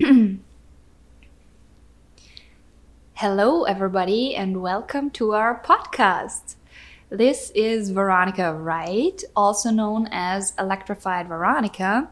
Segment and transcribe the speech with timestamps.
[3.14, 6.54] Hello, everybody, and welcome to our podcast.
[7.10, 12.08] This is Veronika Wright, also known as Electrified Veronika,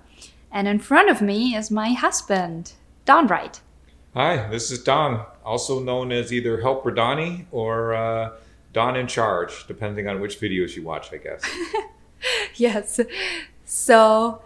[0.53, 2.73] and in front of me is my husband,
[3.07, 3.61] Don Wright.
[4.15, 8.33] Hi, this is Don, also known as either Helper Donnie or uh,
[8.75, 11.43] Don in Charge, depending on which videos you watch, I guess.
[12.57, 13.01] yes.
[13.65, 14.43] So,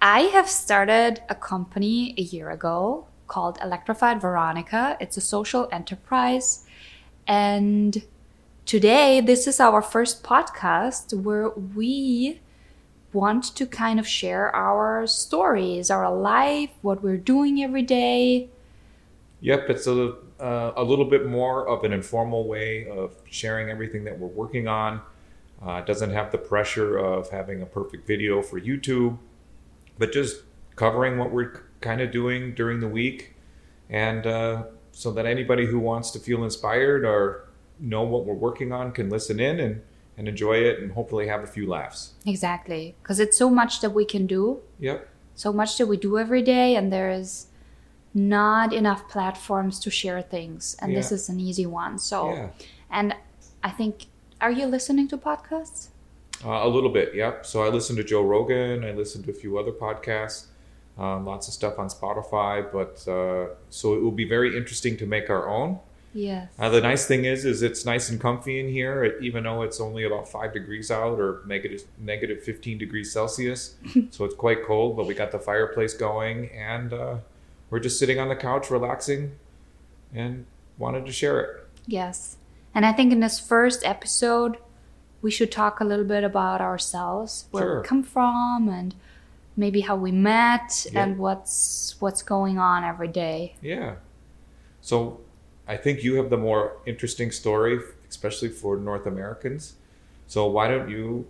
[0.00, 4.96] I have started a company a year ago called Electrified Veronika.
[5.00, 6.66] It's a social enterprise.
[7.26, 8.04] And
[8.66, 12.40] today, this is our first podcast where we
[13.12, 18.48] want to kind of share our stories, our life, what we're doing every day.
[19.40, 24.04] Yep, it's a, uh, a little bit more of an informal way of sharing everything
[24.04, 25.00] that we're working on.
[25.64, 29.16] Uh, it doesn't have the pressure of having a perfect video for YouTube,
[29.98, 30.42] but just
[30.76, 33.34] covering what we're kind of doing during the week,
[33.88, 37.48] and uh, so that anybody who wants to feel inspired or
[37.80, 39.82] know what we're working on can listen in and,
[40.16, 42.12] and enjoy it and hopefully have a few laughs.
[42.24, 42.94] Exactly.
[43.02, 45.08] Because it's so much that we can do, Yep.
[45.34, 47.46] so much that we do every day, and there is
[48.14, 50.76] not enough platforms to share things.
[50.80, 51.98] And this is an easy one.
[51.98, 52.48] So, Yeah.
[52.90, 53.16] and
[53.64, 54.06] I think,
[54.40, 55.88] are you listening to podcasts?
[56.42, 57.44] Uh, a little bit, yep.
[57.44, 58.84] So I listen to Joe Rogan.
[58.84, 60.46] I listen to a few other podcasts.
[60.96, 65.06] Um, lots of stuff on Spotify, but uh, so it will be very interesting to
[65.06, 65.80] make our own.
[66.12, 66.48] Yes.
[66.56, 69.62] Uh, the nice thing is, is it's nice and comfy in here, it, even though
[69.62, 73.74] it's only about five degrees out or negative negative fifteen degrees Celsius.
[74.10, 77.16] so it's quite cold, but we got the fireplace going, and uh,
[77.70, 79.32] we're just sitting on the couch, relaxing,
[80.14, 80.46] and
[80.78, 81.66] wanted to share it.
[81.86, 82.36] Yes.
[82.72, 84.58] And I think in this first episode,
[85.24, 87.80] we should talk a little bit about ourselves, where Sure.
[87.80, 88.94] we come from, and
[89.56, 91.02] maybe how we met, Yeah.
[91.02, 93.38] and what's what's going on every day.
[93.62, 93.90] Yeah.
[94.82, 95.20] So
[95.66, 97.74] I think you have the more interesting story,
[98.12, 99.62] especially for North Americans.
[100.26, 101.26] So why don't you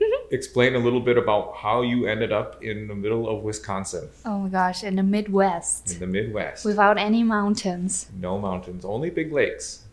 [0.38, 4.38] explain a little bit about how you ended up in the middle of Wisconsin, Oh
[4.44, 6.64] my gosh, in the Midwest, in the Midwest?
[6.64, 7.92] without any mountains.
[8.28, 9.84] no mountains, only big lakes.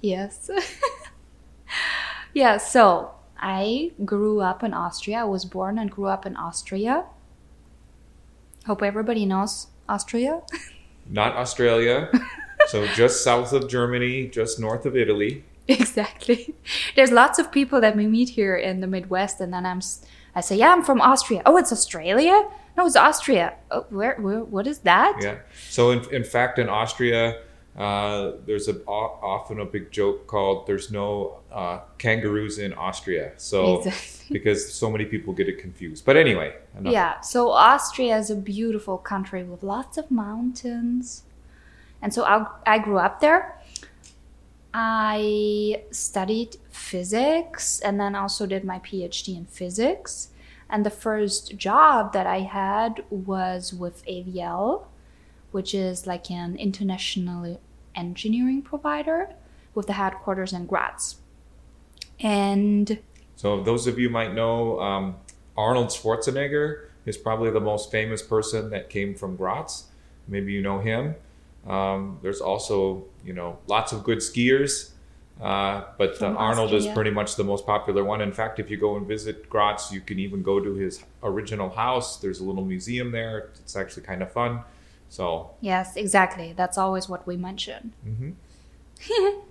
[0.00, 0.50] Yes.
[2.34, 5.18] yeah, so I grew up in Austria.
[5.18, 7.04] I was born and grew up in Austria.
[8.66, 10.42] Hope everybody knows Austria.
[11.10, 12.10] Not Australia.
[12.68, 15.44] so just south of Germany, just north of Italy.
[15.68, 16.54] exactly.
[16.94, 19.80] There's lots of people that we meet here in the Midwest, and then I'm,
[20.34, 21.42] I say, yeah, I'm from Austria.
[21.44, 22.48] Oh, it's Australia?
[22.76, 23.54] No, it's Austria.
[23.70, 25.18] Oh, where, where, what is that?
[25.20, 25.38] Yeah.
[25.68, 27.40] So in, in fact, in Austria,
[27.76, 33.78] uh, there's a, often a big joke called "There's no uh, kangaroos in Austria." So
[33.78, 34.22] Exactly.
[34.38, 36.04] because so many people get it confused.
[36.04, 36.92] But anyway, enough.
[36.92, 41.24] Yeah, so Austria is a beautiful country with lots of mountains.
[42.02, 43.58] And so I, I grew up there.
[44.74, 50.28] I studied physics and then also did my PhD in physics.
[50.68, 54.84] And the first job that I had was with AVL,
[55.52, 57.60] which is like an international
[57.94, 59.28] engineering provider
[59.74, 61.16] with the headquarters in Graz.
[62.20, 62.98] And
[63.36, 65.16] So those of you might know um,
[65.56, 69.84] Arnold Schwarzenegger is probably the most famous person that came from Graz.
[70.28, 71.14] Maybe you know him.
[71.66, 74.90] Um, there's also you know lots of good skiers.
[75.40, 78.20] Uh, but uh, Arnold is pretty much the most popular one.
[78.20, 81.70] In fact, if you go and visit Graz, you can even go to his original
[81.70, 82.18] house.
[82.18, 83.50] There's a little museum there.
[83.56, 84.60] It's actually kind of fun.
[85.12, 86.54] So, yes, exactly.
[86.56, 87.92] That's always what we mention.
[88.06, 88.32] mhm.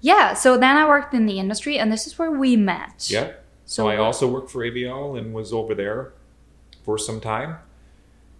[0.00, 3.08] Yeah, so then I worked in the industry, and this is where we met.
[3.10, 3.28] yeah.
[3.64, 6.12] So, So I also worked for AVL and was over there
[6.84, 7.56] for some time.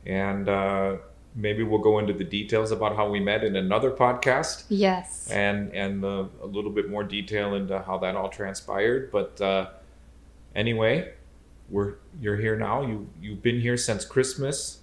[0.06, 0.96] And uh,
[1.34, 5.28] maybe we'll go into the details about how we met in another podcast Yes.
[5.30, 9.10] and and uh, a little bit more detail into how that all transpired.
[9.10, 9.66] But uh,
[10.54, 11.12] anyway,
[11.70, 12.82] we're you're here now.
[12.82, 14.78] You you've been here since Christmas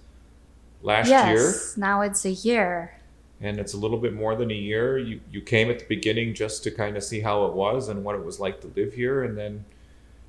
[0.86, 1.76] last year, yes.
[1.76, 2.92] Now it's a year.
[3.40, 4.96] and it's a little bit more than a year.
[4.98, 8.02] You you came at the beginning just to kind of see how it was and
[8.04, 9.64] what it was like to live here, and then.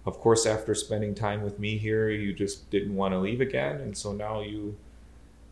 [0.06, 3.82] Of course, after spending time with me here, you just didn't want to leave again,
[3.82, 4.78] and so now you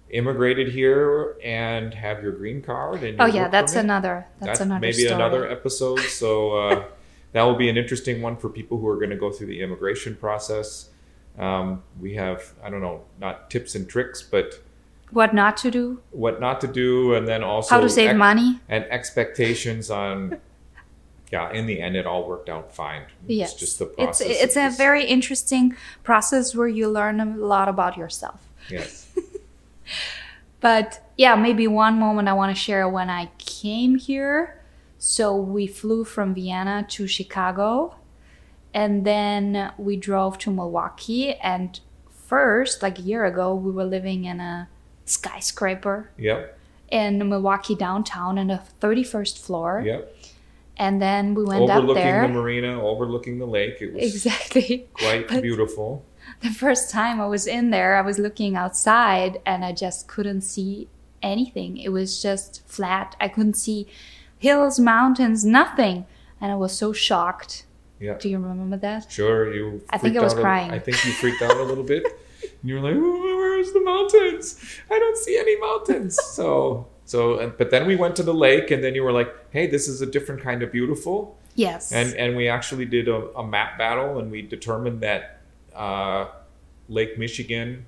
[0.09, 3.03] immigrated here and have your green card.
[3.03, 3.83] And Oh yeah, that's permit.
[3.85, 4.27] another.
[4.39, 5.13] That's, another maybe story.
[5.13, 5.99] another episode.
[5.99, 6.83] So uh,
[7.33, 9.59] that will be an interesting one for people who are going to go through the
[9.61, 10.89] immigration process.
[11.37, 14.61] Um, we have I don't know, not tips and tricks, but
[15.11, 16.01] What not to do?
[16.11, 18.59] what not to do, and then also How to save ex- money?
[18.69, 20.39] and expectations on.
[21.31, 23.01] Yeah, in the end, it all worked out fine.
[23.27, 23.51] Yes.
[23.51, 24.27] It's just the process.
[24.29, 28.39] it's of a this- very interesting process where you learn a lot about yourself.
[28.69, 29.07] yes.
[30.61, 34.61] But yeah, maybe one moment I want to share when I came here.
[34.97, 37.95] So we flew from Vienna to Chicago
[38.73, 41.35] and then we drove to Milwaukee.
[41.35, 41.79] And
[42.09, 44.69] first, like a year ago, we were living in a
[45.05, 46.57] skyscraper Yep.
[46.89, 49.81] in Milwaukee downtown on the 31st floor.
[49.85, 50.15] Yep.
[50.77, 52.23] And then we went up there.
[52.23, 53.77] Overlooking the marina, overlooking the lake.
[53.81, 54.87] It was Exactly.
[54.93, 56.03] quite But- beautiful.
[56.41, 60.41] The first time I was in there, I was looking outside and I just couldn't
[60.41, 60.89] see
[61.21, 61.77] anything.
[61.77, 63.15] It was just flat.
[63.21, 63.87] I couldn't see
[64.37, 66.05] hills, mountains, nothing.
[66.41, 67.65] And I was so shocked.
[67.99, 68.15] Yeah.
[68.17, 69.09] Do you remember that?
[69.09, 69.81] Sure, you.
[69.89, 70.71] I think I was crying.
[70.71, 72.03] I think you freaked out a little bit.
[72.61, 73.34] And you were like, "Oh,
[73.65, 74.79] "Where's the mountains?
[74.91, 78.83] I don't see any mountains." So, so, but then we went to the lake, and
[78.83, 81.91] then you were like, "Hey, this is a different kind of beautiful." Yes.
[81.91, 85.41] And and we actually did a, a map battle, and we determined that
[85.73, 86.27] uh,
[86.89, 87.85] Lake Michigan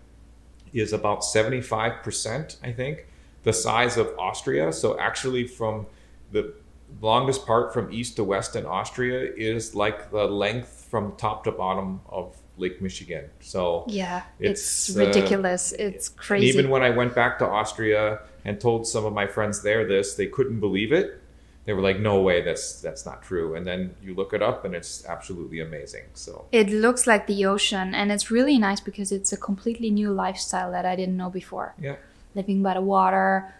[0.73, 3.07] is about seventy five percent, I think,
[3.43, 4.71] the size of Austria.
[4.71, 5.87] So actually, from
[6.31, 6.53] the
[7.01, 11.51] longest part from east to west in Austria is like the length from top to
[11.51, 13.25] bottom of Lake Michigan.
[13.39, 15.71] So yeah, it's, it's, uh, ridiculous.
[15.73, 16.47] it's and crazy.
[16.47, 20.15] even when I went back to Austria and told some of my friends there this,
[20.15, 21.21] they couldn't believe it.
[21.65, 24.63] They were like, "No way, that's that's not true." And then you look it up,
[24.63, 26.03] and it's absolutely amazing.
[26.13, 30.11] So it looks like the ocean and it's really nice because it's a completely new
[30.13, 31.73] lifestyle that I didn't know before.
[31.77, 31.97] yeah,
[32.35, 33.53] Living by the water,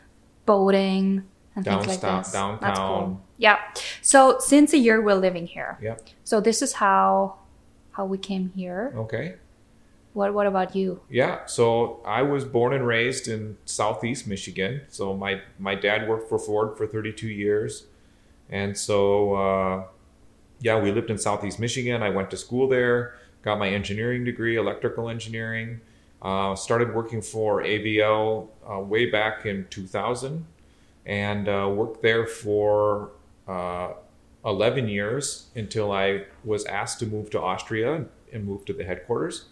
[0.46, 1.24] boating,
[1.56, 2.32] and things like Downtown- this.
[2.32, 2.76] That's downtown.
[3.06, 3.22] cool.
[3.38, 3.58] Yeah.
[4.02, 5.78] So since a year we're living here.
[5.82, 7.36] yeah, So this is how
[7.98, 8.94] how we came here.
[8.96, 9.36] okay,
[10.14, 11.02] What what about you?
[11.10, 11.46] yeah.
[11.48, 14.82] So I was born and raised in Southeast Michigan.
[14.90, 17.88] So my my dad worked for Ford for 32 years,
[18.50, 19.84] and so uh,
[20.62, 22.02] yeah, we lived in Southeast Michigan.
[22.04, 25.82] I went to school there, got my engineering degree, electrical engineering.
[26.20, 30.46] Uh, started working for AVL uh, way back in 2000
[31.06, 33.12] and uh, worked there for
[33.48, 33.90] uh,
[34.48, 39.46] 11 years until I was asked to move to Austria and move to the headquarters.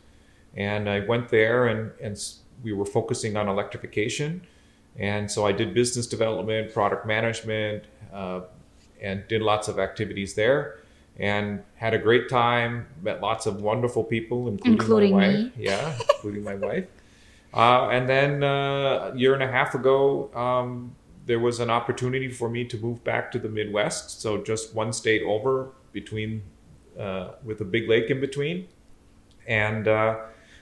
[0.56, 2.18] And I went there and, and
[2.64, 4.48] we were focusing on electrification.
[4.98, 7.84] And so I did business development, product management,
[8.14, 8.42] uh,
[9.02, 10.80] and did lots of activities there
[11.18, 15.44] and had a great time met lots of wonderful people including, Including my me.
[15.44, 16.88] wife yeah including my wife
[17.54, 20.94] uh, and then uh, a year and a half ago um,
[21.26, 24.94] there was an opportunity for me to move back to the midwest so just one
[24.94, 26.42] state over between
[27.00, 28.68] uh, with a big lake in between
[29.48, 30.18] and uh,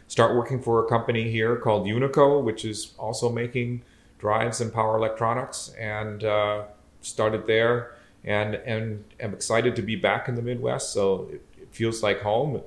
[0.07, 3.83] start working for a company here called Unico, which is also making
[4.19, 6.63] drives and power electronics, and uh,
[7.01, 7.95] started there.
[8.25, 10.93] And and am excited to be back in the Midwest.
[10.93, 12.61] So it, it feels like home.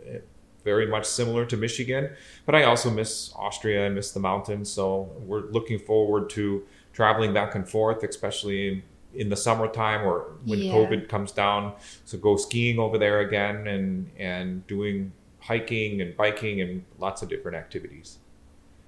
[0.00, 0.28] It-
[0.64, 2.10] very much similar to Michigan,
[2.44, 4.68] but I also miss Austria and miss the mountains.
[4.68, 6.64] So we're looking forward to
[6.96, 8.82] traveling back and forth, especially in,
[9.20, 10.16] in the summertime or
[10.50, 10.72] when Yeah.
[10.76, 11.62] COVID comes down.
[12.08, 13.86] So go skiing over there again and
[14.30, 15.12] and doing
[15.50, 18.08] hiking and biking and lots of different activities.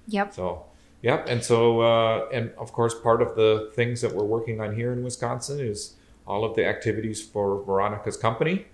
[0.07, 0.33] Yep.
[0.33, 0.65] So,
[1.01, 1.19] yep.
[1.29, 4.91] And so, uh, and of course, part of the things that we're working on here
[4.91, 5.93] in Wisconsin is
[6.27, 8.65] all of the activities for Veronika's company,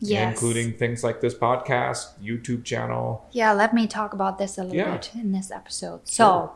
[0.00, 0.32] Yes.
[0.32, 3.26] including things like this podcast, YouTube channel.
[3.32, 4.92] Yeah, let me talk about this a little Yeah.
[4.96, 6.00] bit in this episode.
[6.04, 6.52] So,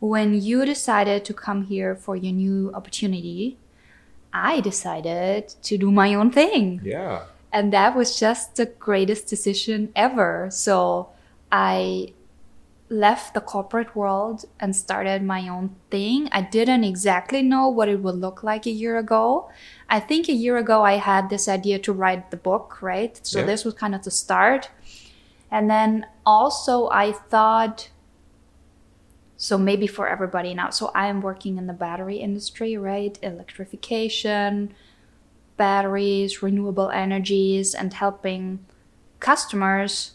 [0.00, 3.56] when you decided to come here for your new opportunity,
[4.32, 6.80] I decided to do my own thing.
[6.84, 7.22] Yeah.
[7.52, 10.48] And that was just the greatest decision ever.
[10.50, 11.08] So,
[11.50, 12.12] I
[12.90, 16.28] left the corporate world and started my own thing.
[16.32, 19.50] I didn't exactly know what it would look like a year ago.
[19.90, 23.18] I think a year ago I had this idea to write the book, right?
[23.26, 23.46] So Yeah.
[23.46, 24.70] this was kind of the start.
[25.50, 27.90] And then also I thought
[29.38, 30.68] so maybe for everybody now.
[30.70, 33.16] So I am working in the battery industry, right?
[33.22, 34.74] Electrification,
[35.56, 38.58] batteries, renewable energies and helping
[39.20, 40.14] customers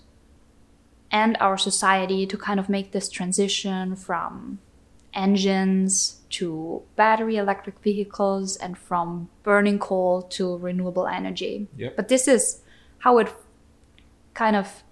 [1.10, 4.60] and our society to kind of make this transition from
[5.14, 11.68] engines to battery electric vehicles and from burning coal to renewable energy.
[11.78, 11.96] Yep.
[11.96, 12.62] But this is
[13.00, 13.34] how it
[14.34, 14.84] kind of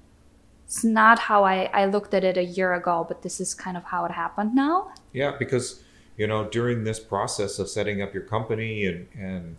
[0.71, 3.75] it's not how I, I looked at it a year ago, but this is kind
[3.75, 4.93] of how it happened now.
[5.11, 5.83] Yeah, because
[6.17, 9.57] you know during this process of setting up your company and and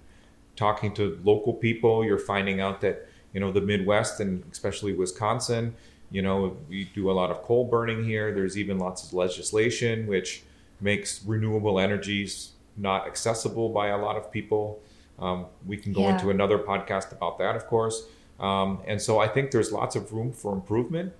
[0.56, 5.74] talking to local people, you're finding out that you know the Midwest and especially Wisconsin,
[6.10, 8.32] you know we do a lot of coal burning here.
[8.32, 10.44] There's even lots of legislation which
[10.80, 14.80] makes renewable energies not accessible by a lot of people.
[15.18, 16.14] Um, we can go Yeah.
[16.14, 18.06] into another podcast about that, of course.
[18.40, 21.12] Um, and so I think there's lots of room for improvement.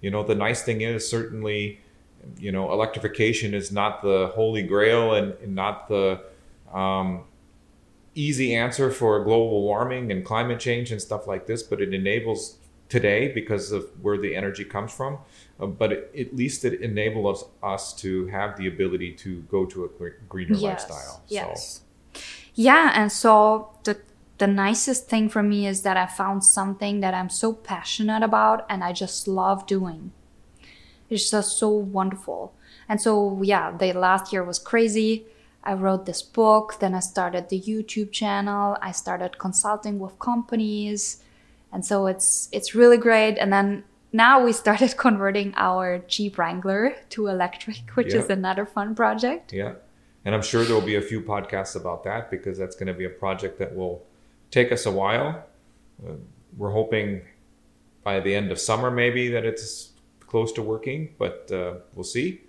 [0.00, 1.80] You know, the nice thing is certainly
[2.38, 6.20] you know, electrification is not the holy grail and, and not the
[6.72, 7.24] um,
[8.14, 12.58] easy answer for global warming and climate change and stuff like this, but it enables
[12.88, 15.18] today because of where the energy comes from.
[15.58, 19.64] Uh, but it, at least it enables us, us to have the ability to go
[19.64, 20.88] to a gre- greener yes.
[20.88, 21.22] lifestyle.
[21.28, 21.82] Yes.
[22.54, 23.98] Yeah, and so the
[24.40, 28.64] the nicest thing for me is that I found something that I'm so passionate about
[28.70, 30.12] and I just love doing.
[31.10, 32.54] It's just so wonderful.
[32.88, 35.26] And so yeah, the last year was crazy.
[35.62, 41.22] I wrote this book, then I started the YouTube channel, I started consulting with companies.
[41.70, 46.96] And so it's it's really great and then now we started converting our Jeep Wrangler
[47.10, 48.20] to electric, which Yeah.
[48.20, 49.52] is another fun project.
[49.52, 49.74] Yeah.
[50.24, 52.98] And I'm sure there will be a few podcasts about that because that's going to
[53.02, 54.02] be a project that will
[54.50, 55.44] take us a while.
[56.04, 56.12] Uh,
[56.56, 57.22] we're hoping
[58.02, 59.90] by the end of summer, maybe, that it's
[60.26, 62.40] close to working, but uh, we'll see.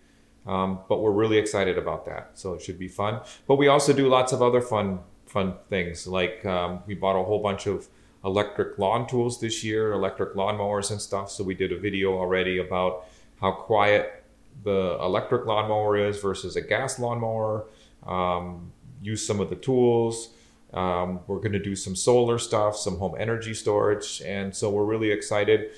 [0.46, 2.32] Um, but we're really excited about that.
[2.34, 3.22] So it should be fun.
[3.48, 6.08] But we also do lots of other fun, fun things.
[6.08, 7.88] Like um, we bought a whole bunch of
[8.24, 11.30] electric lawn tools this year, electric lawnmowers and stuff.
[11.32, 13.06] So we did a video already about
[13.40, 14.24] how quiet
[14.64, 17.66] the electric lawnmower is versus a gas lawnmower.
[18.06, 20.30] Um, use some of the tools.
[20.74, 24.86] Um, we're going to do some solar stuff, some home energy storage, and so we're
[24.86, 25.72] really excited.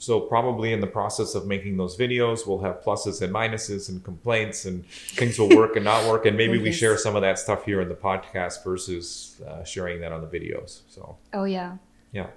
[0.00, 4.02] So probably in the process of making those videos, we'll have pluses and minuses and
[4.04, 7.38] complaints, and things will work and not work, and maybe we share some of that
[7.38, 10.80] stuff here in the podcast versus uh, sharing that on the videos.
[10.88, 11.76] So Oh yeah.
[12.12, 12.28] yeah,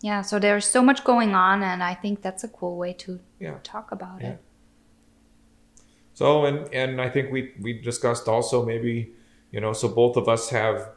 [0.00, 3.20] Yeah, so there's so much going on, and I think that's a cool way to
[3.38, 3.56] yeah.
[3.62, 4.30] talk about Yeah.
[4.30, 4.40] it.
[6.14, 9.12] So and and I think we we discussed also maybe
[9.50, 10.88] you know so both of us have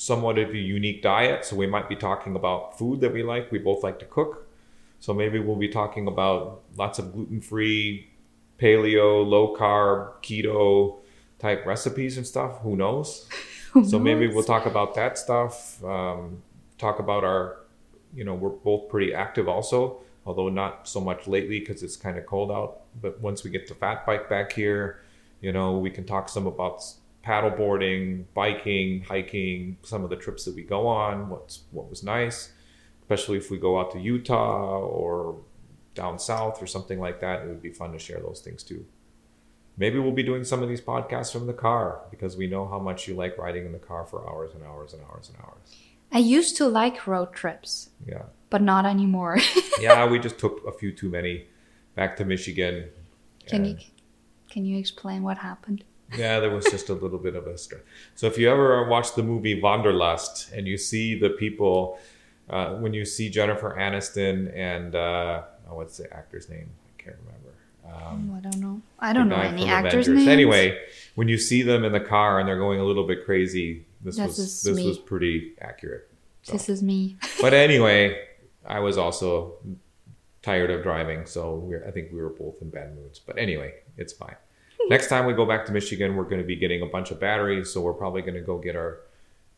[0.00, 1.44] somewhat of a unique diet.
[1.44, 3.52] So we might be talking about food that we like.
[3.52, 4.46] We both like to cook.
[4.98, 8.08] So maybe we'll be talking about lots of gluten free,
[8.58, 11.00] paleo, low carb, keto
[11.38, 12.60] type recipes and stuff.
[12.62, 13.28] Who knows?
[13.86, 15.84] so maybe we'll talk about that stuff.
[15.84, 16.42] Um,
[16.78, 17.58] talk about our,
[18.14, 22.16] you know, we're both pretty active also, although not so much lately because it's kind
[22.16, 22.84] of cold out.
[23.02, 25.02] But once we get the fat bike back here,
[25.42, 26.82] you know, we can talk some about
[27.22, 31.28] paddle boarding, biking, hiking, some of the trips that we go on.
[31.28, 32.52] What's what was nice,
[33.02, 35.38] especially if we go out to Utah or
[35.94, 37.42] down south or something like that.
[37.42, 38.84] It would be fun to share those things too.
[39.76, 42.78] Maybe we'll be doing some of these podcasts from the car because we know how
[42.78, 45.74] much you like riding in the car for hours and hours and hours and hours.
[46.12, 48.24] I used to like road trips, Yeah.
[48.50, 49.38] but not anymore.
[49.80, 51.46] Yeah, we just took a few too many
[51.94, 52.90] back to Michigan.
[53.46, 53.78] can you
[54.50, 55.84] can you explain what happened?
[56.16, 57.82] Yeah, there was just a little bit of a stress.
[58.14, 61.98] So if you ever watch the movie Wanderlust and you see the people,
[62.48, 66.68] uh, when you see Jennifer Aniston and uh, oh, what's the actor's name?
[66.98, 67.50] I can't remember.
[67.86, 68.82] Um, oh, I don't know.
[68.98, 70.26] I don't know any actors' Avengers.
[70.26, 70.28] names.
[70.28, 70.78] Anyway,
[71.14, 74.16] when you see them in the car and they're going a little bit crazy, this
[74.16, 74.86] This was this me.
[74.86, 76.08] was pretty accurate.
[76.42, 76.52] So.
[76.52, 77.16] this is me.
[77.40, 78.20] But anyway,
[78.66, 79.54] I was also
[80.42, 83.18] tired of driving, so I think we were both in bad moods.
[83.18, 84.36] But anyway, it's fine.
[84.88, 87.20] Next time we go back to Michigan, we're going to be getting a bunch of
[87.20, 89.00] batteries, so we're probably going to go get our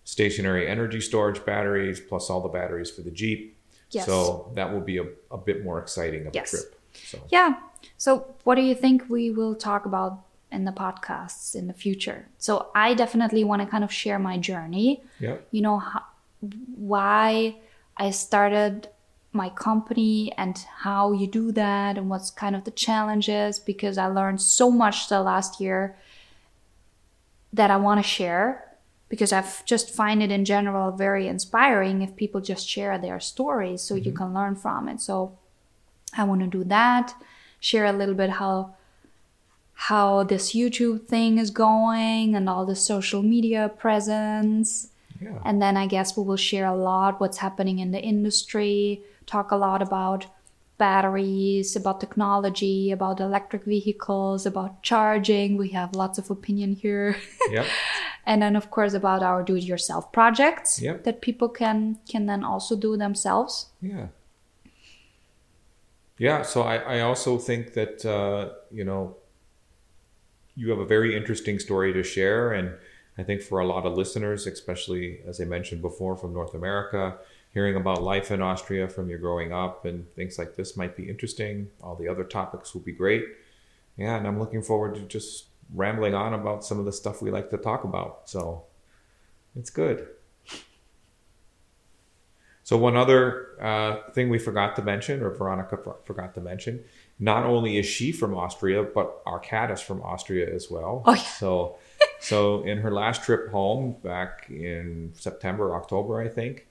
[0.05, 3.57] stationary energy storage batteries plus all the batteries for the Jeep.
[3.91, 4.07] Yes.
[4.07, 6.52] So that will be a, a bit more exciting of Yes.
[6.52, 6.81] a trip.
[7.05, 7.55] So Yeah.
[7.97, 12.26] So, what do you think we will talk about in the podcasts in the future?
[12.38, 15.02] So, I definitely want to kind of share my journey.
[15.19, 16.02] yeah, You know, how,
[16.76, 17.57] why
[17.97, 18.88] I started
[19.33, 24.07] my company and how you do that and what's kind of the challenges because I
[24.07, 25.97] learned so much the last year
[27.53, 28.73] that I want to share
[29.09, 33.83] because I've just find it in general very inspiring if people just share their stories
[33.83, 34.17] so you mm-hmm.
[34.17, 35.01] can learn from it.
[35.01, 35.39] So
[36.17, 37.15] I want to do that,
[37.61, 38.75] share a little bit how
[39.75, 44.89] how this YouTube thing is going and all the social media presence.
[45.21, 49.03] yeah, And then I guess we will share a lot what's happening in the industry,
[49.33, 50.27] talk a lot about
[50.79, 55.49] batteries, about technology, about electric vehicles, about charging.
[55.57, 57.17] We have lots of opinion here.
[57.57, 57.67] yeah,
[58.31, 60.97] and then of course about our do it yourself projects Yep.
[61.05, 61.79] that people can
[62.12, 63.53] can then also do themselves.
[63.81, 64.07] yeah.
[66.19, 69.17] Yeah, so I, I also think that, uh, you know,
[70.55, 72.53] you have a very interesting story to share.
[72.53, 72.67] And
[73.19, 77.17] I think for a lot of listeners, especially as I mentioned before from North America,
[77.53, 81.09] hearing about life in Austria from your growing up and things like this might be
[81.09, 81.69] interesting.
[81.83, 83.25] All the other topics will be great.
[83.97, 87.31] Yeah, and I'm looking forward to just rambling on about some of the stuff we
[87.31, 88.23] like to talk about.
[88.29, 88.65] So
[89.55, 90.09] it's good.
[92.65, 96.85] So one other uh, thing we forgot to mention, or Veronika for- forgot to mention,
[97.19, 101.03] not only is she from Austria, but our cat is from Austria as well.
[101.05, 101.23] Oh, yeah.
[101.23, 101.77] So,
[102.21, 106.67] so in her last trip home back in September, October, I think,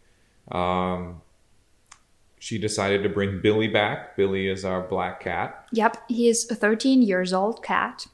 [0.49, 1.21] um,
[2.39, 4.17] she decided to bring Billy back.
[4.17, 5.67] Billy is our black cat.
[5.73, 8.07] Yep, he is a 13 years old cat.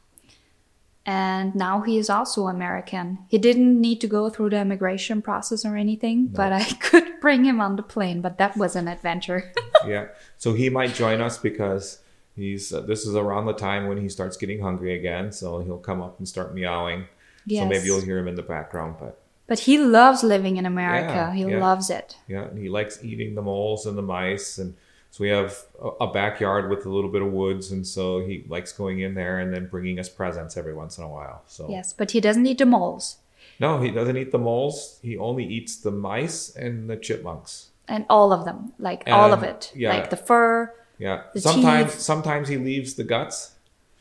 [1.06, 3.20] And now he is also American.
[3.30, 7.46] He didn't need to go through the immigration process or anything, but I could bring
[7.46, 9.54] him on the plane, but that was an adventure.
[9.88, 10.08] yeah.
[10.38, 12.02] So he might join us because
[12.36, 15.32] he's uh, this is around the time when he starts getting hungry again.
[15.32, 17.06] So he'll come up and start meowing.
[17.50, 21.14] So maybe you'll hear him in the background, but but he loves living in America.
[21.14, 21.60] Yeah, he yeah.
[21.60, 22.16] loves it.
[22.28, 24.76] yeah, and he likes eating the moles and the mice, and
[25.12, 28.44] so we have a, a backyard with a little bit of woods, and so he
[28.48, 31.44] likes going in there and then bringing us presents every once in a while.
[31.48, 33.18] So Yes, but he doesn't eat the moles
[33.60, 35.00] no, he doesn't eat the moles.
[35.02, 37.70] He only eats the mice and the chipmunks.
[37.88, 39.90] and all of them, like all of it, yeah.
[39.94, 40.74] like the fur.
[41.00, 42.02] Yeah, The sometimes teeth.
[42.02, 43.54] sometimes he leaves the guts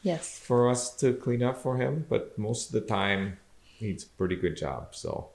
[0.02, 0.38] Yes.
[0.38, 4.36] for us to clean up for him, but most of the time he's a pretty
[4.36, 4.88] good job.
[4.94, 5.28] So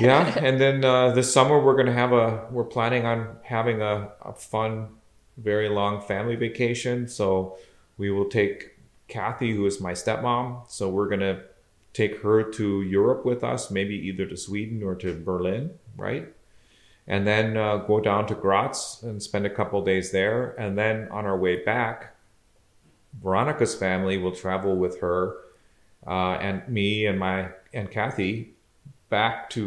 [0.00, 4.10] yeah, and then uh, this summer we're gonna have a we're planning on having a,
[4.22, 4.88] a fun,
[5.36, 7.08] very long family vacation.
[7.08, 7.58] So
[7.98, 10.70] we will take Kathy, who is my stepmom.
[10.70, 11.42] So we're gonna
[11.92, 16.28] take her to Europe with us, maybe either to Sweden or to Berlin, right?
[17.06, 20.50] And then uh, go down to Graz and spend a couple days there.
[20.58, 22.16] And then on our way back,
[23.22, 25.36] Veronika's family will travel with her
[26.06, 28.54] uh, and me and my and Kathy
[29.12, 29.62] back to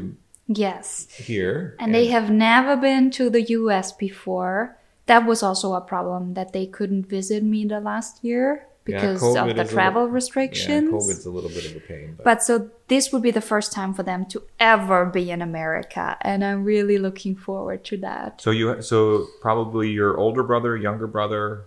[0.48, 1.08] Yes.
[1.30, 1.76] here.
[1.80, 4.78] And they have never been to the US before.
[5.06, 9.52] That was also a problem that they couldn't visit me the last year because COVID
[9.52, 10.90] of the travel little- restrictions.
[10.92, 12.54] Yeah, COVID's a little bit of a pain, but, But so
[12.88, 16.64] this would be the first time for them to ever be in America, and I'm
[16.64, 18.42] really looking forward to that.
[18.42, 21.66] so you so probably your older brother, younger brother,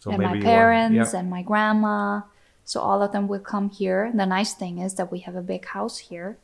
[0.00, 1.18] so and maybe my parents yeah.
[1.18, 2.22] and my grandma.
[2.64, 4.12] So all of them will come here.
[4.14, 6.36] The nice thing is that we have a big house here.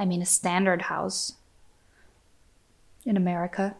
[0.00, 1.34] I mean, a standard house
[3.04, 3.76] in America.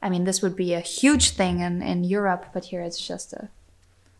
[0.00, 3.32] I mean, this would be a huge thing in, in Europe, but here it's just
[3.32, 3.48] a.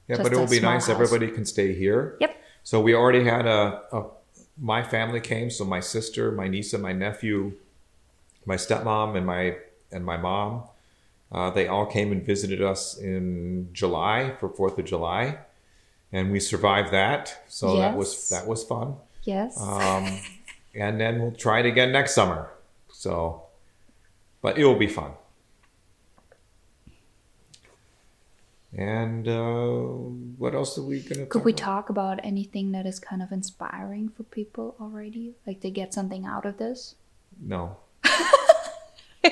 [0.08, 0.86] Yeah, Just but it will be nice.
[0.86, 0.88] house.
[0.88, 2.16] Everybody can stay here.
[2.20, 2.36] Yep.
[2.62, 4.04] So we already had a, a
[4.60, 5.50] my family came.
[5.50, 7.52] So my sister, my niece, and my nephew,
[8.44, 9.56] my stepmom, and my
[9.92, 10.64] and my mom.
[11.30, 15.38] Uh, they all came and visited us in July for Fourth of July,
[16.12, 17.44] and we survived that.
[17.48, 18.96] So that was that was fun.
[19.24, 19.60] Yes.
[19.60, 20.20] Um,
[20.76, 22.50] and then we'll try it again next summer.
[22.88, 23.44] So,
[24.42, 25.12] but it will be fun.
[28.76, 29.78] And uh,
[30.36, 31.24] what else are we gonna?
[31.26, 31.64] Could talk we about?
[31.64, 35.34] talk about anything that is kind of inspiring for people already?
[35.46, 36.96] Like they get something out of this?
[37.40, 37.78] No.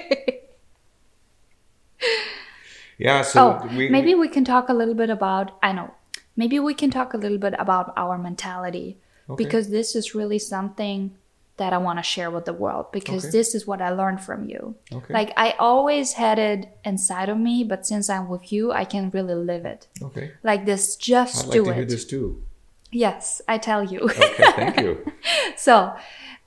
[2.99, 3.21] yeah.
[3.21, 5.59] So oh, we, maybe we can talk a little bit about.
[5.63, 5.93] I know.
[6.37, 9.43] Maybe we can talk a little bit about our mentality Okay.
[9.43, 11.17] because this is really something
[11.57, 13.31] that I want to share with the world because Okay.
[13.33, 14.75] this is what I learned from you.
[14.93, 15.15] Okay.
[15.15, 19.11] Like I always had it inside of me, but since I'm with you, I can
[19.11, 19.87] really live it.
[20.03, 20.33] Okay.
[20.43, 21.75] Like this, just I'd like do to it.
[21.77, 22.43] hear this too.
[22.91, 24.01] Yes, I tell you.
[24.01, 24.33] Okay.
[24.39, 25.05] Thank you.
[25.57, 25.95] So,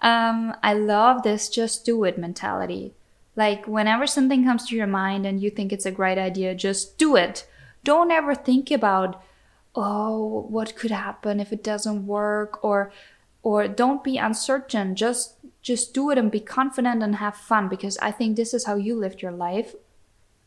[0.01, 2.93] um, I love this just do it mentality.
[3.35, 6.97] Like, whenever something comes to your mind and you think it's a great idea, just
[6.97, 7.47] do it.
[7.83, 9.21] Don't ever think about,
[9.75, 12.91] oh, what could happen if it doesn't work or
[13.43, 14.95] or don't be uncertain.
[14.95, 18.65] Just just do it and be confident and have fun because I think this is
[18.65, 19.75] how you lived your life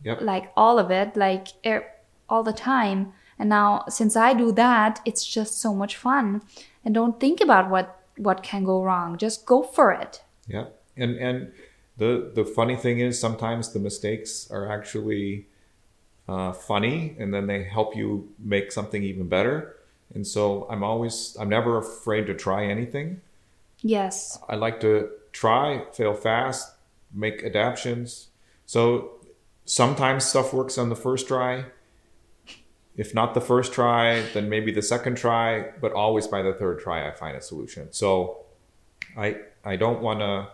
[0.02, 0.22] Yep.
[0.22, 1.84] like all of it like er,
[2.26, 6.40] all the time and now since i do that it's just so much fun
[6.84, 11.16] and don't think about what what can go wrong just go for it Yeah, and
[11.18, 11.52] and
[11.98, 15.46] the the funny thing is sometimes the mistakes are actually
[16.28, 19.76] uh, funny, and then they help you make something even better.
[20.14, 23.20] And so I'm always I'm never afraid to try anything.
[23.80, 26.74] yes I like to try, fail fast,
[27.14, 28.28] make adaptations.
[28.66, 29.12] So
[29.64, 31.64] sometimes stuff works on the first try.
[32.96, 36.80] If not the first try, then maybe the second try, but always by the third
[36.80, 37.92] try I find a solution.
[37.92, 38.38] So
[39.16, 40.48] I I don't want to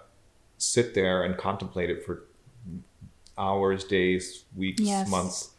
[0.58, 2.24] sit there and contemplate it for
[3.38, 5.08] hours, days, weeks, Yes.
[5.10, 5.50] months.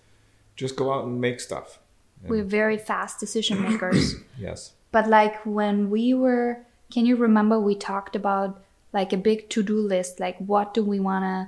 [0.56, 1.80] Just go out and make stuff.
[2.24, 4.16] We're very fast decision makers.
[4.40, 4.74] Yes.
[4.92, 6.60] but like when we were
[6.94, 8.62] can you remember we talked about
[8.94, 11.48] like a big to-do list like what do we want to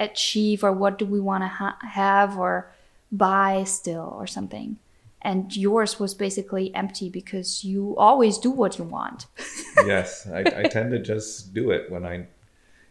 [0.00, 2.72] achieve or what do we want to ha- have or
[3.12, 4.78] buy still or something?
[5.22, 9.26] And yours was basically empty because you always do what you want.
[9.86, 12.26] Yes, I, I tend to just do it when I,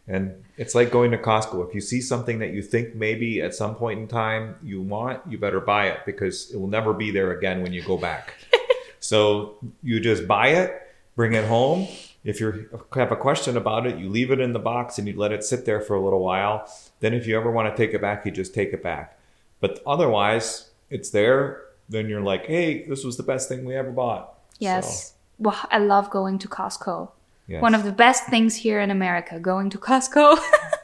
[0.09, 1.67] And it's like going to Costco.
[1.67, 5.21] If you see something that you think maybe at some point in time you want,
[5.29, 8.33] you better buy it because it will never be there again when you go back.
[8.99, 10.81] so you just buy it,
[11.15, 11.87] bring it home.
[12.23, 15.15] If you have a question about it, you leave it in the box and you
[15.15, 16.67] let it sit there for a little while.
[17.01, 19.17] Then if you ever want to take it back, you just take it back.
[19.61, 21.65] But otherwise, it's there.
[21.87, 24.39] Then you're like, hey, this was the best thing we ever bought.
[24.57, 25.13] Yes.
[25.37, 27.11] Well, I love going to Costco.
[27.49, 27.61] Yes.
[27.61, 30.37] One of the best things here in America, going to Costco.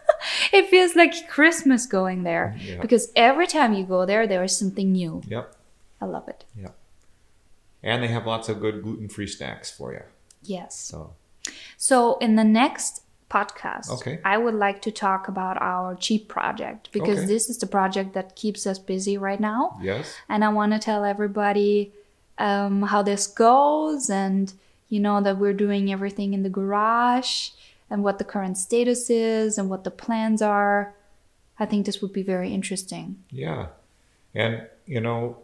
[0.51, 2.82] it feels like Christmas going there Yeah.
[2.82, 5.21] because every time you go there, there is something new.
[5.28, 5.56] Yep.
[6.01, 6.43] I love it.
[6.60, 6.75] Yep.
[7.84, 10.01] And they have lots of good gluten free snacks for you.
[10.41, 10.75] Yes.
[10.80, 11.13] So,
[11.78, 14.19] So in the next podcast, Okay.
[14.25, 17.28] I would like to talk about our Jeep project because Okay.
[17.28, 19.78] this is the project that keeps us busy right now.
[19.82, 20.15] yes.
[20.30, 21.91] and I want to tell everybody
[22.38, 24.51] um, how this goes and
[24.89, 27.50] you know that we're doing everything in the garage
[27.89, 30.95] and what the current status is and what the plans are.
[31.60, 33.24] I think this would be very interesting.
[33.32, 33.67] Yeah.
[34.34, 35.38] And, you know,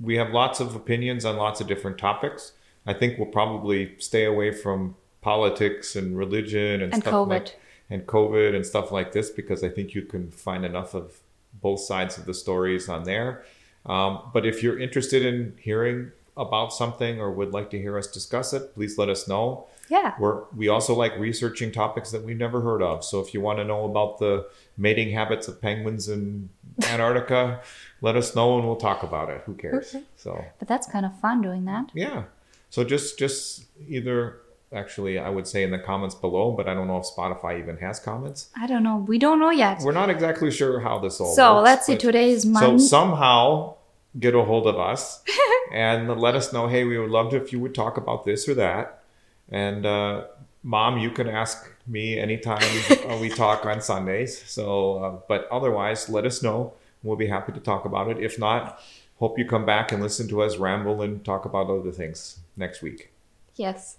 [0.00, 2.52] we have lots of opinions on lots of different topics.
[2.86, 7.28] I think we'll probably stay away from politics and religion and, And stuff COVID.
[7.28, 7.58] like
[7.90, 11.18] and COVID and stuff like this because I think you can find enough of
[11.60, 13.44] both sides of the stories on there.
[13.86, 18.06] Um, but if you're interested in hearing about something or would like to hear us
[18.06, 19.66] discuss it, please let us know.
[19.90, 20.14] Yeah.
[20.20, 23.04] We're, we also like researching topics that we've never heard of.
[23.04, 24.46] So if you want to know about the
[24.76, 26.50] mating habits of penguins in
[26.84, 27.60] Antarctica,
[28.02, 29.42] let us know and we'll talk about it.
[29.46, 29.94] Who cares?
[29.94, 30.04] Okay.
[30.16, 31.90] So But that's kind of fun doing that.
[31.94, 32.24] yeah.
[32.70, 34.40] So just just either
[34.74, 37.78] actually I would say in the comments below, but I don't know if Spotify even
[37.78, 38.50] has comments.
[38.54, 38.98] I don't know.
[38.98, 39.80] We don't know yet.
[39.80, 41.64] We're not exactly sure how this all So works.
[41.64, 41.96] let's see.
[41.96, 43.76] Today is so somehow
[44.18, 45.22] get a hold of us
[45.72, 46.66] and let us know.
[46.66, 49.02] Hey, we would love to if you would talk about this or that.
[49.50, 50.24] And uh,
[50.62, 52.62] mom, you can ask me anytime
[53.20, 54.42] we talk on Sundays.
[54.46, 56.74] So, uh, but otherwise, let us know.
[57.02, 58.18] We'll be happy to talk about it.
[58.18, 58.80] If not,
[59.18, 62.82] hope you come back and listen to us ramble and talk about other things next
[62.82, 63.10] week.
[63.54, 63.96] yes.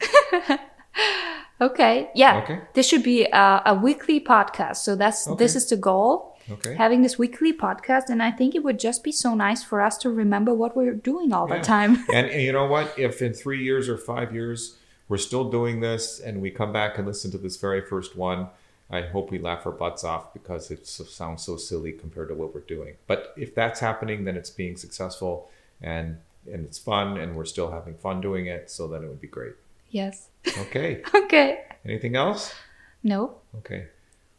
[1.60, 2.08] okay.
[2.14, 2.40] Yeah.
[2.42, 2.60] Okay.
[2.74, 4.76] This should be a, a weekly podcast.
[4.76, 6.37] So that's this is the goal.
[6.50, 6.74] Okay.
[6.74, 9.98] having this weekly podcast and i think it would just be so nice for us
[9.98, 11.58] to remember what we're doing all Yeah.
[11.58, 12.98] the time and, and you know what?
[12.98, 14.76] If in three years or five years
[15.08, 18.48] we're still doing this and we come back and listen to this very first one,
[18.90, 22.54] I hope we laugh our butts off because it sounds so silly compared to what
[22.54, 22.94] we're doing.
[23.06, 25.50] But if that's happening, then it's being successful
[25.82, 26.18] and
[26.50, 28.70] and it's fun and we're still having fun doing it.
[28.70, 29.54] So then it would be great.
[29.90, 30.28] yes
[30.64, 31.02] Okay.
[31.14, 31.48] okay
[31.84, 32.54] Anything else?
[33.02, 33.86] no Okay.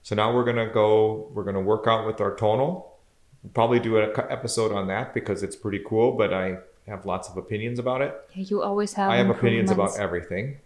[0.10, 1.30] So now we're gonna go.
[1.36, 2.98] We're gonna work out with our tonal.
[3.44, 6.14] We'll probably do an episode on that because it's pretty cool.
[6.14, 8.20] But I have lots of opinions about it.
[8.34, 10.58] yeah, you always have I have opinions about everything.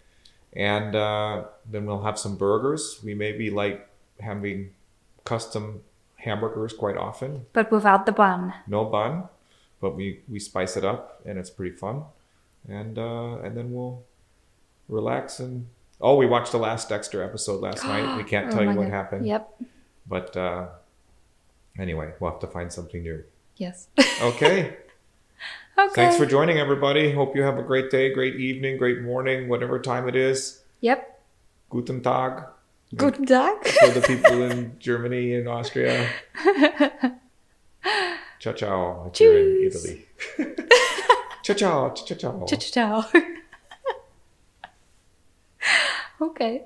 [0.53, 3.01] And uh, then we'll have some burgers.
[3.03, 3.85] We may be like
[4.21, 4.69] having
[5.25, 5.81] custom
[6.15, 7.45] hamburgers quite often.
[7.51, 9.27] but without the bun No bun,
[9.81, 12.03] but we, we spice it up and it's pretty fun.
[12.69, 14.03] And uh, and then we'll
[14.87, 15.67] relax and
[16.01, 18.17] oh, we watched the last Dexter episode last night.
[18.17, 18.91] We can't Oh tell you what God.
[18.91, 19.25] happened.
[19.27, 19.49] yep
[20.07, 20.67] But uh,
[21.79, 23.23] anyway, we'll have to find something new.
[23.57, 23.87] yes
[24.21, 24.75] Okay.
[25.77, 27.11] okay Thanks for joining, everybody.
[27.11, 30.63] Hope you have a great day, great evening, great morning, whatever time it is.
[30.81, 31.21] yep
[31.69, 32.43] Guten Tag
[32.95, 36.07] guten tag for the people in Germany and Austria.
[38.39, 39.67] Ciao ciao if you're in.
[39.67, 40.05] Italy.
[41.43, 42.45] ciao ciao ciao ciao.
[42.45, 43.23] ciao ciao
[46.23, 46.63] okay